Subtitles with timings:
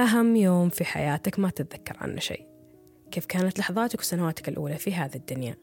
[0.00, 2.46] أهم يوم في حياتك ما تتذكر عنه شيء.
[3.10, 5.56] كيف كانت لحظاتك وسنواتك الأولى في هذه الدنيا؟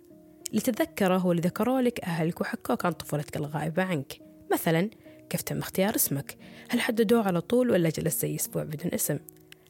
[0.50, 4.14] اللي تتذكره اللي ذكروا لك أهلك وحكوك عن طفولتك الغائبة عنك.
[4.54, 4.90] مثلا
[5.30, 6.38] كيف تم اختيار اسمك؟
[6.70, 9.20] هل حددوه على طول ولا جلس زي أسبوع بدون اسم؟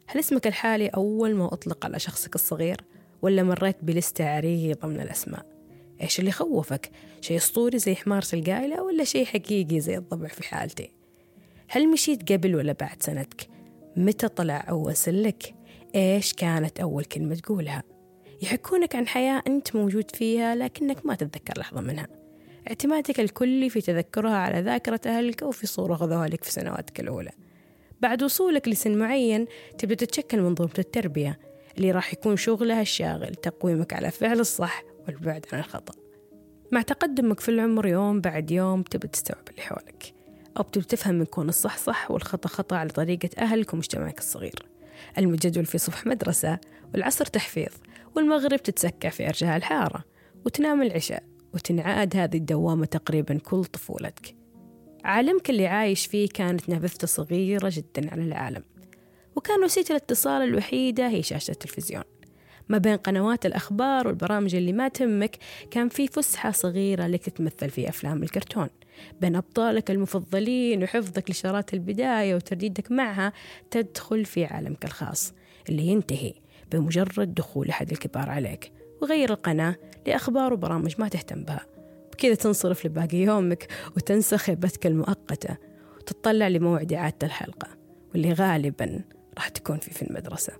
[0.07, 2.82] هل اسمك الحالي أول ما أطلق على شخصك الصغير
[3.21, 5.46] ولا مريت بلستة عريضة من الأسماء؟
[6.02, 6.91] إيش اللي خوفك؟
[7.21, 10.92] شيء أسطوري زي حمارة القايلة ولا شيء حقيقي زي الضبع في حالتي؟
[11.68, 13.48] هل مشيت قبل ولا بعد سنتك
[13.97, 15.55] متى طلع أول سلك؟
[15.95, 17.83] إيش كانت أول كلمة تقولها؟
[18.41, 22.07] يحكونك عن حياة أنت موجود فيها لكنك ما تتذكر لحظة منها.
[22.67, 27.31] اعتمادك الكلي في تذكرها على ذاكرة أهلك أو في صورة خذوها لك في سنواتك الأولى.
[28.01, 29.45] بعد وصولك لسن معين
[29.77, 31.39] تبدأ تتشكل منظومة التربية
[31.78, 35.94] اللي راح يكون شغلها الشاغل تقويمك على فعل الصح والبعد عن الخطأ.
[36.72, 40.14] مع تقدمك في العمر يوم بعد يوم تبدأ تستوعب اللي حولك.
[40.58, 44.66] أو بتبدأ تفهم من كون الصح صح والخطأ خطأ على طريقة أهلك ومجتمعك الصغير.
[45.17, 46.59] الجدول في صبح مدرسة
[46.94, 47.72] والعصر تحفيظ
[48.16, 50.03] والمغرب تتسكع في أرجاء الحارة
[50.45, 54.36] وتنام العشاء وتنعاد هذه الدوامة تقريبا كل طفولتك.
[55.03, 58.64] عالمك اللي عايش فيه كانت نافذته صغيرة جدا على العالم
[59.36, 62.04] وكان وسيلة الاتصال الوحيدة هي شاشة التلفزيون.
[62.70, 65.38] ما بين قنوات الأخبار والبرامج اللي ما تهمك
[65.72, 68.70] كان في فسحة صغيرة لك تتمثل في أفلام الكرتون.
[69.22, 73.34] بين أبطالك المفضلين وحفظك لشارات البداية وترديدك معها
[73.72, 75.34] تدخل في عالمك الخاص
[75.70, 76.34] اللي ينتهي
[76.72, 79.76] بمجرد دخول أحد الكبار عليك وغير القناة
[80.08, 81.66] لأخبار وبرامج ما تهتم بها.
[82.14, 85.58] بكذا تنصرف لباقي يومك وتنسى خيبتك المؤقتة
[85.98, 87.68] وتطلع لموعد إعادة الحلقة
[88.12, 89.02] واللي غالبا
[89.38, 90.54] راح تكون في في المدرسة.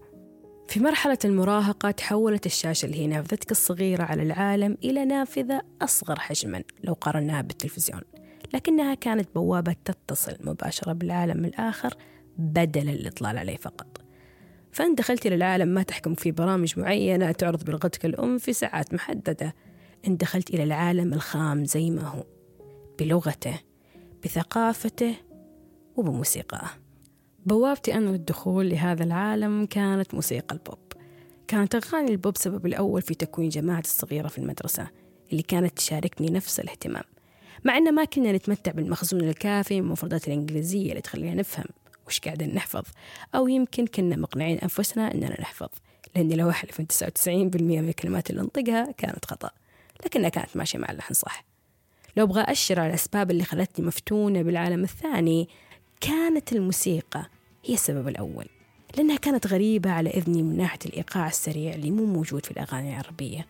[0.68, 6.64] في مرحلة المراهقة تحولت الشاشة اللي هي نافذتك الصغيرة على العالم إلى نافذة أصغر حجما
[6.84, 8.02] لو قارناها بالتلفزيون.
[8.54, 11.94] لكنها كانت بوابة تتصل مباشرة بالعالم الآخر
[12.38, 14.02] بدل الإطلال عليه فقط.
[14.72, 19.56] فأنت دخلت إلى العالم ما تحكم فيه برامج معينة تعرض بلغتك الأم في ساعات محددة.
[20.08, 22.24] أنت دخلت إلى العالم الخام زي ما هو
[23.00, 23.60] بلغته
[24.24, 25.16] بثقافته
[25.96, 26.70] وبموسيقاه.
[27.46, 30.94] بوابتي أنا للدخول لهذا العالم كانت موسيقى البوب.
[31.48, 34.88] كانت أغاني البوب سبب الأول في تكوين جماعتي الصغيرة في المدرسة
[35.32, 37.04] اللي كانت تشاركني نفس الاهتمام.
[37.64, 41.66] مع أن ما كنا نتمتع بالمخزون الكافي من المفردات الإنجليزية اللي تخلينا نفهم
[42.08, 42.84] وش قاعدين نحفظ
[43.36, 45.70] أو يمكن كنا مقنعين أنفسنا أننا نحفظ
[46.16, 46.88] لأني لو أحلف أن
[47.28, 47.30] 99%
[47.62, 49.50] من الكلمات اللي أنطقها كانت خطأ
[50.06, 51.46] لكنها كانت ماشية مع اللحن صح.
[52.18, 55.50] لو أبغى أشر على الأسباب اللي خلتني مفتونة بالعالم الثاني
[56.02, 57.30] كانت الموسيقى
[57.66, 58.46] هي السبب الأول
[58.98, 63.48] لأنها كانت غريبة على إذني من ناحية الإيقاع السريع اللي مو موجود في الأغاني العربية.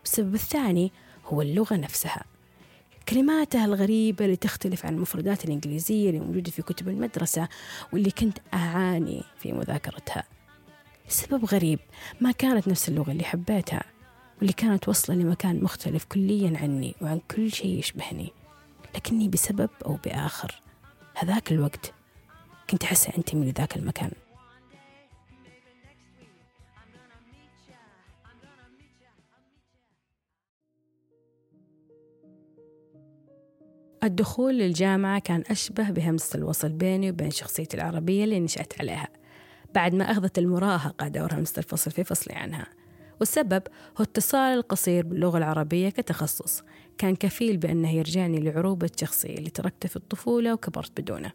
[0.00, 0.92] والسبب الثاني
[1.24, 2.24] هو اللغة نفسها.
[3.08, 7.48] كلماتها الغريبة اللي تختلف عن المفردات الإنجليزية اللي موجودة في كتب المدرسة
[7.92, 10.24] واللي كنت أعاني في مذاكرتها.
[11.08, 11.78] السبب غريب
[12.20, 13.82] ما كانت نفس اللغة اللي حبيتها
[14.38, 18.32] واللي كانت وصلة لمكان مختلف كليا عني وعن كل شيء يشبهني
[18.94, 20.60] لكني بسبب أو بآخر.
[21.14, 21.92] هذاك الوقت
[22.70, 24.10] كنت أحس أنتمي لذاك المكان.
[34.08, 39.08] الدخول للجامعة كان أشبه بهمزة الوصل بيني وبين شخصيتي العربية اللي نشأت عليها.
[39.74, 42.66] بعد ما أخذت المراهقة دور همزة الفصل في فصلي عنها.
[43.20, 43.62] والسبب
[43.98, 46.62] هو اتصال القصير باللغة العربية كتخصص.
[46.98, 51.32] كان كفيل بأنه يرجعني لعروبة شخصي اللي تركته في الطفولة وكبرت بدونه.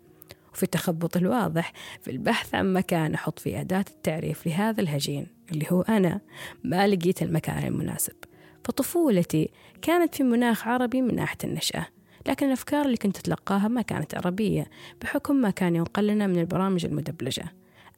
[0.53, 5.81] وفي التخبط الواضح في البحث عن مكان أحط فيه أداة التعريف لهذا الهجين اللي هو
[5.81, 6.21] أنا
[6.63, 8.15] ما لقيت المكان المناسب.
[8.63, 9.49] فطفولتي
[9.81, 11.87] كانت في مناخ عربي من ناحية النشأة.
[12.27, 14.69] لكن الأفكار اللي كنت أتلقاها ما كانت عربية
[15.01, 17.45] بحكم ما كان ينقل لنا من البرامج المدبلجة.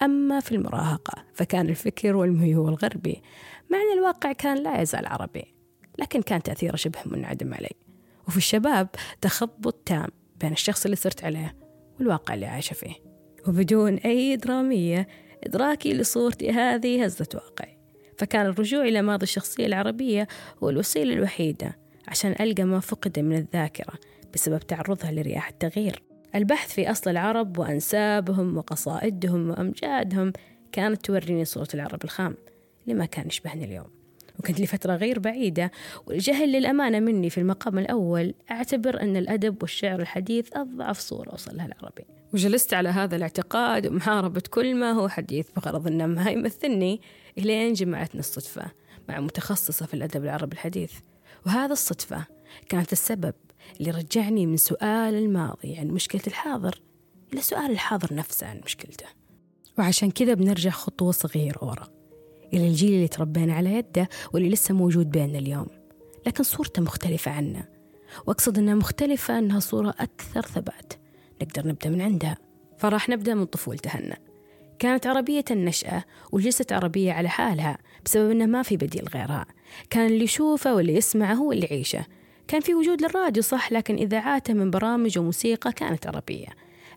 [0.01, 3.21] أما في المراهقة فكان الفكر والميول غربي
[3.69, 5.55] مع أن الواقع كان لا يزال عربي
[5.99, 7.75] لكن كان تأثيره شبه منعدم علي.
[8.27, 8.87] وفي الشباب
[9.21, 10.07] تخبط تام
[10.39, 11.55] بين الشخص اللي صرت عليه
[11.99, 12.93] والواقع اللي عايشة فيه.
[13.47, 15.07] وبدون أي درامية
[15.43, 17.77] إدراكي لصورتي هذه هزة واقعي.
[18.17, 20.27] فكان الرجوع إلى ماضي الشخصية العربية
[20.63, 21.77] هو الوسيلة الوحيدة
[22.07, 23.93] عشان ألقى ما فقد من الذاكرة.
[24.35, 26.03] بسبب تعرضها لرياح التغيير.
[26.35, 30.33] البحث في أصل العرب وأنسابهم وقصائدهم وأمجادهم
[30.71, 32.35] كانت توريني صورة العرب الخام
[32.83, 33.87] اللي ما كان يشبهني اليوم.
[34.39, 35.71] وكنت لفترة غير بعيدة
[36.05, 42.03] والجهل للأمانة مني في المقام الأول أعتبر أن الأدب والشعر الحديث أضعف صورة وصلها العربي.
[42.33, 47.01] وجلست على هذا الاعتقاد ومحاربة كل ما هو حديث بغرض أنه ما يمثلني
[47.37, 48.65] إلين جمعتنا الصدفة
[49.09, 50.93] مع متخصصة في الأدب العربي الحديث.
[51.45, 52.25] وهذا الصدفة
[52.69, 53.33] كانت السبب
[53.79, 56.81] اللي رجعني من سؤال الماضي عن مشكلة الحاضر
[57.33, 59.05] إلى سؤال الحاضر نفسه عن مشكلته.
[59.77, 61.87] وعشان كذا بنرجع خطوة صغيرة ورا
[62.53, 65.67] إلى الجيل اللي تربينا على يده واللي لسه موجود بيننا اليوم
[66.27, 67.67] لكن صورته مختلفة عنا
[68.27, 70.93] وأقصد أنها مختلفة أنها صورة أكثر ثبات.
[71.41, 72.37] نقدر نبدأ من عندها
[72.77, 74.17] فراح نبدأ من طفولته هنا.
[74.79, 79.45] كانت عربية النشأة وجلست عربية على حالها بسبب أنه ما في بديل غيرها.
[79.89, 82.05] كان اللي يشوفه واللي يسمعه هو اللي يعيشه.
[82.47, 86.47] كان في وجود للراديو صح لكن إذاعاته من برامج وموسيقى كانت عربية.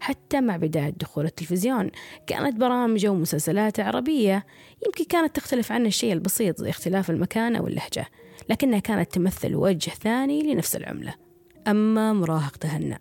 [0.00, 1.90] حتى مع بداية دخول التلفزيون
[2.26, 4.46] كانت برامجه ومسلسلاته عربية.
[4.86, 8.06] يمكن كانت تختلف عن الشيء البسيط زي اختلاف المكان أو اللهجة
[8.48, 11.14] لكنها كانت تمثل وجه ثاني لنفس العملة.
[11.68, 12.98] أما مراهقة هنا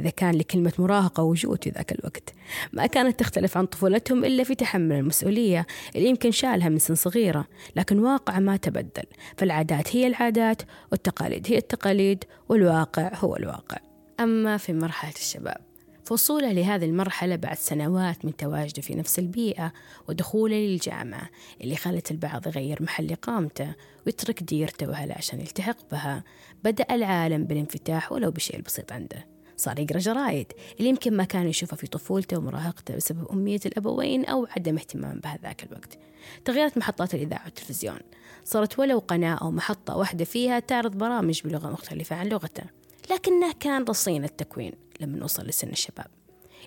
[0.00, 2.34] إذا كان لكلمة مراهقة وجود في ذاك الوقت.
[2.72, 5.66] ما كانت تختلف عن طفولتهم إلا في تحمل المسؤولية
[5.96, 7.46] اللي يمكن شالها من سن صغيرة.
[7.76, 9.04] لكن واقع ما تبدل.
[9.36, 10.62] فالعادات هي العادات
[10.92, 13.78] والتقاليد هي التقاليد والواقع هو الواقع.
[14.20, 15.70] أما في مرحلة الشباب
[16.10, 19.72] فوصوله لهذه المرحلة بعد سنوات من تواجده في نفس البيئة
[20.08, 21.30] ودخوله للجامعة
[21.60, 23.74] اللي خلت البعض يغير محل إقامته
[24.06, 26.24] ويترك ديرته وهلا عشان يلتحق بها.
[26.64, 29.26] بدأ العالم بالانفتاح ولو بشيء بسيط عنده.
[29.60, 34.46] صار يقرأ جرايد اللي يمكن ما كان يشوفها في طفولته ومراهقته بسبب أمية الأبوين أو
[34.56, 35.98] عدم اهتمام بهذاك الوقت.
[36.44, 37.98] تغيرت محطات الإذاعة والتلفزيون.
[38.44, 42.64] صارت ولو قناة أو محطة واحدة فيها تعرض برامج بلغة مختلفة عن لغته
[43.10, 46.06] لكنه كان رصين التكوين لما نوصل لسن الشباب.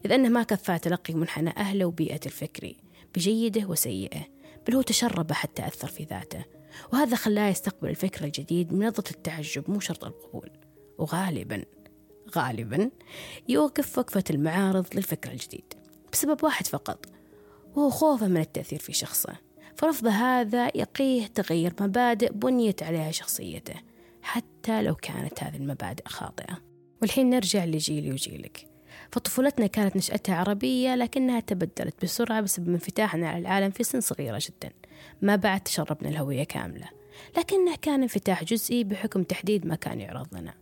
[0.06, 2.78] إذ أنه ما كفاه تلقي منحنى أهله وبيئته الفكري
[3.16, 4.22] بجيده وسيئه
[4.68, 6.46] بل هو تشرب حتى أثر في ذاته
[6.94, 10.50] وهذا خلاه يستقبل الفكر الجديد من نظرة التعجب مو شرط القبول
[10.98, 11.64] وغالبا
[12.38, 12.92] غالبا
[13.50, 15.74] يوقف وقفة المعارض للفكر الجديد
[16.14, 17.06] بسبب واحد فقط
[17.76, 19.36] وهو خوفه من التأثير في شخصه.
[19.76, 23.74] فرفض هذا يقيه تغير مبادئ بنيت عليها شخصيته
[24.22, 26.58] حتى لو كانت هذه المبادئ خاطئة.
[27.02, 28.68] والحين نرجع لجيلي وجيلك.
[29.12, 34.74] فطفولتنا كانت نشأتها عربية لكنها تبدلت بسرعة بسبب انفتاحنا على العالم في سن صغيرة جدا
[35.22, 36.90] ما بعد تشربنا الهوية كاملة.
[37.38, 40.54] لكنه كان انفتاح جزئي بحكم تحديد ما كان يعرض لنا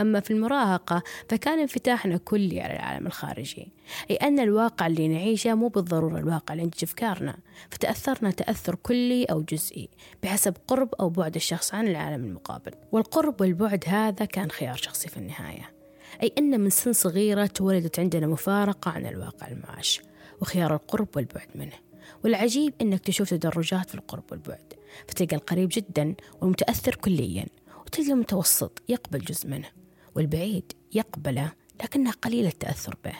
[0.00, 3.68] أما في المراهقة فكان انفتاحنا كلي على العالم الخارجي
[4.10, 7.36] أي أن الواقع اللي نعيشه مو بالضرورة الواقع اللي ينتج أفكارنا.
[7.70, 9.88] فتأثرنا تأثر كلي أو جزئي
[10.22, 12.72] بحسب قرب أو بعد الشخص عن العالم المقابل.
[12.92, 15.74] والقرب والبعد هذا كان خيار شخصي في النهاية.
[16.22, 20.00] أي أن من سن صغيرة تولدت عندنا مفارقة عن الواقع المعاش
[20.40, 21.84] وخيار القرب والبعد منه.
[22.24, 24.72] والعجيب أنك تشوف تدرجات في القرب والبعد
[25.08, 27.46] فتلقى القريب جدا والمتأثر كليا
[27.86, 29.83] وتلقى المتوسط يقبل جزء منه.
[30.14, 31.52] والبعيد يقبله
[31.84, 33.14] لكنه قليل التأثر به.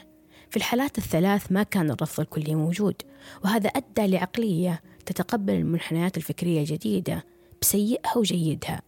[0.51, 3.03] في الحالات الثلاث ما كان الرفض الكلي موجود
[3.45, 7.25] وهذا أدى لعقلية تتقبل المنحنيات الفكرية الجديدة
[7.63, 8.83] بسيئها وجيدها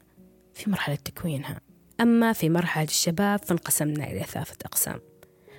[0.55, 1.61] في مرحلة تكوينها.
[2.01, 5.01] أما في مرحلة الشباب فانقسمنا إلى ثلاثة أقسام.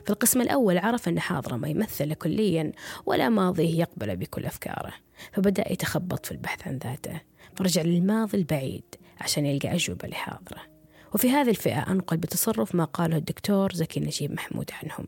[0.05, 2.71] في القسم الأول عرف أن حاضره ما يمثل كليا
[3.05, 4.93] ولا ماضيه يقبل بكل أفكاره
[5.33, 7.21] فبدأ يتخبط في البحث عن ذاته.
[7.55, 10.76] فرجع للماضي البعيد عشان يلقى أجوبة لحاضره.
[11.17, 15.07] وفي هذه الفئة أنقل بتصرف ما قاله الدكتور زكي نجيب محمود عنهم.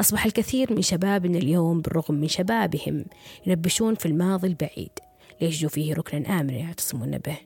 [0.00, 3.04] أصبح الكثير من شبابنا اليوم بالرغم من شبابهم
[3.46, 4.90] ينبشون في الماضي البعيد
[5.40, 7.38] ليجدوا فيه ركنا آمنا يعتصمون به.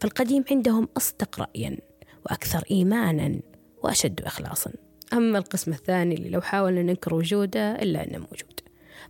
[0.00, 1.78] فالقديم عندهم أصدق رأيا
[2.26, 3.40] وأكثر إيمانا
[3.82, 4.72] وأشد إخلاصا.
[5.12, 8.60] أما القسم الثاني اللي لو حاولنا ننكر وجوده إلا أنه موجود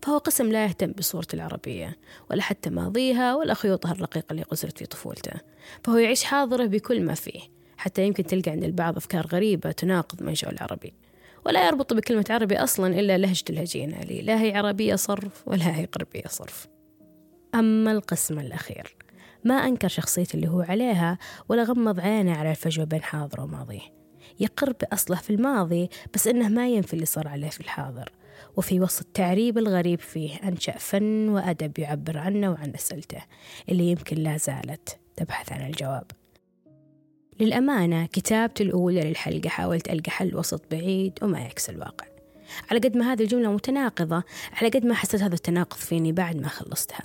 [0.02, 1.99] فهو قسم لا يهتم بصورة العربية
[2.30, 5.40] ولا حتى ماضيها ولا خيوطها الرقيقة اللي قزرت في طفولته
[5.85, 10.50] فهو يعيش حاضره بكل ما فيه حتى يمكن تلقى عند البعض أفكار غريبة تناقض منشأ
[10.50, 10.94] العربي.
[11.47, 15.88] ولا يربط بكلمة عربي أصلا إلا لهجة الهجينة لي لا هي عربية صرف ولا هي
[15.97, 16.66] غربية صرف.
[17.54, 18.97] أما القسم الأخير
[19.44, 21.18] ما أنكر شخصية اللي هو عليها
[21.49, 23.80] ولا غمض عينه على الفجوة بين حاضره وماضيه
[24.40, 28.12] يقر بأصله في الماضي بس إنه ما ينفي اللي صار عليه في الحاضر.
[28.56, 33.23] وفي وسط التعريب الغريب فيه أنشأ فن وأدب يعبر عنه وعن أسئلته
[33.68, 36.11] اللي يمكن لا زالت تبحث عن الجواب.
[37.40, 42.07] للأمانة كتابتي الأولى للحلقة حاولت ألقى حل وسط بعيد وما يعكس الواقع.
[42.71, 46.49] على قد ما هذه الجملة متناقضة على قد ما حسيت هذا التناقض فيني بعد ما
[46.49, 47.04] خلصتها.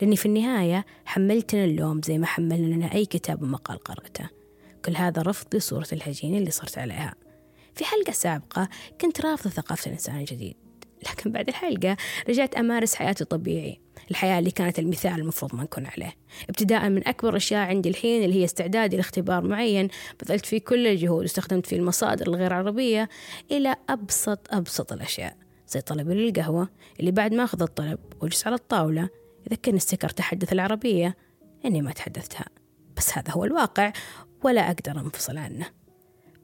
[0.00, 4.28] لأني في النهاية حملتنا اللوم زي ما حملنا لنا أي كتاب ومقال قرأته.
[4.84, 7.14] كل هذا رفض لصورة الهجين اللي صرت عليها.
[7.74, 8.68] في حلقة سابقة
[9.00, 10.56] كنت رافضة ثقافة الإنسان الجديد
[11.10, 11.96] لكن بعد الحلقة
[12.28, 13.83] رجعت أمارس حياتي طبيعي.
[14.10, 16.12] الحياة اللي كانت المثال المفروض ما نكون عليه.
[16.48, 19.88] ابتداء من أكبر الأشياء عندي الحين اللي هي استعدادي لاختبار معين.
[20.22, 23.08] بذلت فيه كل الجهود واستخدمت فيه المصادر الغير عربية
[23.50, 25.36] إلى أبسط أبسط الأشياء
[25.68, 26.68] زي طلبي للقهوة
[27.00, 29.08] اللي بعد ما أخذ الطلب وجلس على الطاولة
[29.46, 31.16] إذا كان السكر تحدث العربية
[31.64, 32.44] إني ما تحدثتها.
[32.96, 33.92] بس هذا هو الواقع
[34.44, 35.66] ولا أقدر أنفصل عنه.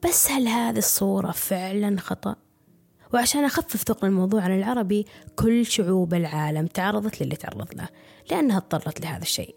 [0.03, 2.35] بس هل هذه الصورة فعلا خطأ؟
[3.13, 7.89] وعشان أخفف ثقل الموضوع عن العربي كل شعوب العالم تعرضت للي تعرض له
[8.31, 9.55] لأنها اضطرت لهذا الشيء.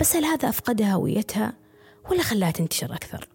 [0.00, 1.52] بس هل هذا أفقدها هويتها؟
[2.10, 3.28] ولا خلاها تنتشر أكثر؟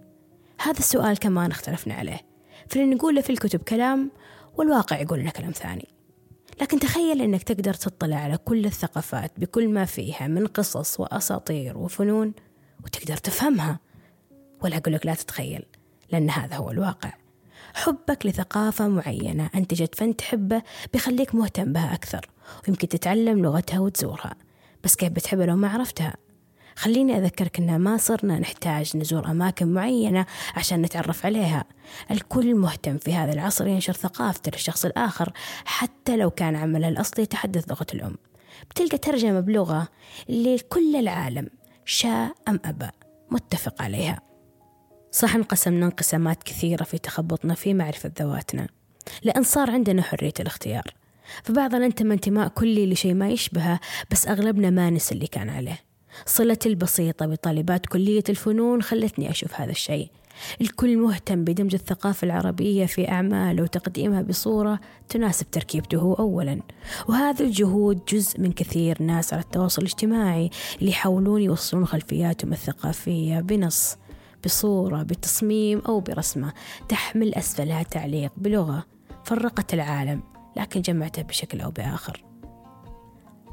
[0.61, 2.21] هذا السؤال كمان اختلفنا عليه.
[2.69, 4.11] فلن نقول في الكتب كلام
[4.57, 5.87] والواقع يقول لنا كلام ثاني.
[6.61, 12.33] لكن تخيل أنك تقدر تطلع على كل الثقافات بكل ما فيها من قصص وأساطير وفنون
[12.83, 13.79] وتقدر تفهمها.
[14.61, 15.65] ولا أقول لك لا تتخيل
[16.11, 17.22] لأن هذا هو الواقع.
[17.73, 19.49] حبك لثقافة معينة.
[19.55, 20.61] أنتجت فن تحبه
[20.93, 22.29] بيخليك مهتم بها أكثر
[22.67, 24.35] ويمكن تتعلم لغتها وتزورها.
[24.83, 26.13] بس كيف بتحبها لو ما عرفتها؟
[26.75, 30.25] خليني أذكرك أن ما صرنا نحتاج نزور أماكن معينة
[30.55, 31.63] عشان نتعرف عليها.
[32.11, 35.33] الكل مهتم في هذا العصر ينشر ثقافته للشخص الآخر
[35.65, 38.17] حتى لو كان عمله الأصلي يتحدث لغة الأم.
[38.69, 39.87] بتلقى ترجمة بلغة
[40.29, 41.49] اللي كل العالم
[41.85, 42.89] شاء أم أبى.
[43.31, 44.32] متفق عليها.
[45.13, 48.67] صح انقسمنا انقسامات كثيرة في تخبطنا في معرفة ذواتنا.
[49.23, 50.83] لأن صار عندنا حرية الاختيار.
[51.43, 53.79] فبعضنا انتمى انتماء كلي لشيء ما يشبهه
[54.11, 55.79] بس أغلبنا ما نسى اللي كان عليه.
[56.25, 60.09] صلتي البسيطة بطالبات كلية الفنون خلتني أشوف هذا الشيء.
[60.61, 64.79] الكل مهتم بدمج الثقافة العربية في أعماله وتقديمها بصورة
[65.09, 66.61] تناسب تركيبته هو أولا.
[67.09, 73.97] وهذه الجهود جزء من كثير ناس على التواصل الاجتماعي اللي يحاولون يوصلون خلفياتهم الثقافية بنص.
[74.45, 76.53] بصورة بتصميم أو برسمة
[76.89, 78.85] تحمل أسفلها تعليق بلغة
[79.23, 80.23] فرقت العالم
[80.57, 82.23] لكن جمعته بشكل أو بآخر.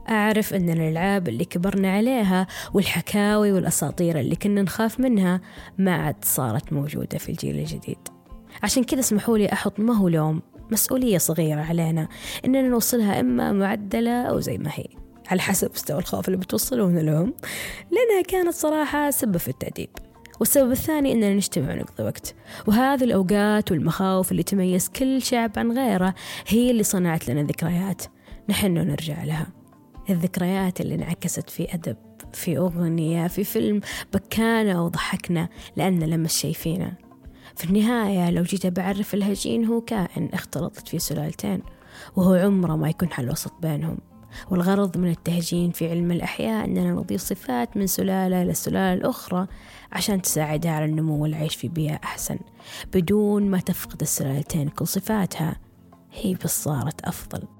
[0.09, 5.41] أعرف أن الألعاب اللي كبرنا عليها والحكاوي والأساطير اللي كنا نخاف منها
[5.79, 7.99] ما عاد صارت موجودة في الجيل الجديد.
[8.63, 12.09] عشان كذا اسمحوا لي أحط ما هو لوم مسؤولية صغيرة علينا
[12.45, 14.87] إننا نوصلها إما معدلة أو زي ما هي.
[15.29, 17.35] على حسب مستوى الخوف اللي بتوصلون لهم
[17.91, 19.91] لأنها كانت صراحة سبب في التأديب.
[20.41, 22.35] والسبب الثاني أننا نجتمع ونقضي وقت.
[22.67, 26.15] وهذه الأوقات والمخاوف اللي تميز كل شعب عن غيره
[26.47, 28.03] هي اللي صنعت لنا ذكريات
[28.49, 29.47] نحن نرجع لها.
[30.11, 31.97] الذكريات اللي انعكست في أدب
[32.33, 33.81] في أغنية في فيلم
[34.15, 36.93] بكانا أو ضحكنا لأن لمس شي فينا.
[37.57, 41.63] في النهاية لو جيت بعرف الهجين هو كائن اختلطت فيه سلالتين
[42.17, 43.99] وهو عمره ما يكون حل وسط بينهم.
[44.51, 49.47] والغرض من التهجين في علم الأحياء أننا نضيف صفات من سلالة للسلالة الأخرى
[49.93, 52.39] عشان تساعدها على النمو والعيش في بيئة أحسن
[52.95, 55.57] بدون ما تفقد السلالتين كل صفاتها.
[56.13, 57.60] هي بس صارت أفضل.